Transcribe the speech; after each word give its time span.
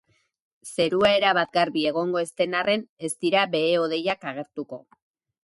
Zerua 0.77 1.11
erabat 1.17 1.51
garbi 1.57 1.83
egongo 1.89 2.21
ez 2.23 2.31
den 2.41 2.57
arren, 2.61 2.87
ez 3.09 3.13
dira 3.27 3.45
behe-hodeiak 3.53 4.27
agertuko. 4.35 4.83